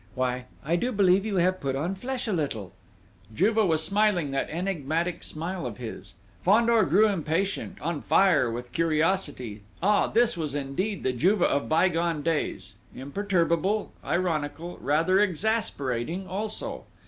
Why, 0.15 0.45
I 0.65 0.77
do 0.77 0.91
believe 0.91 1.27
you 1.27 1.35
have 1.35 1.61
put 1.61 1.75
on 1.75 1.93
flesh 1.93 2.27
a 2.27 2.33
little!" 2.33 2.73
Juve 3.35 3.57
was 3.57 3.83
smiling 3.83 4.31
that 4.31 4.49
enigmatic 4.49 5.21
smile 5.21 5.63
of 5.67 5.77
his. 5.77 6.15
Fandor 6.41 6.81
grew 6.85 7.07
impatient, 7.07 7.79
on 7.81 8.01
fire 8.01 8.49
with 8.49 8.71
curiosity. 8.71 9.61
Ah, 9.79 10.07
this 10.07 10.35
was 10.35 10.55
indeed 10.55 11.03
the 11.03 11.13
Juve 11.13 11.43
of 11.43 11.69
bygone 11.69 12.23
days, 12.23 12.73
imperturbable, 12.95 13.91
ironical, 14.03 14.79
rather 14.81 15.19
exasperating 15.19 16.25
also! 16.27 16.85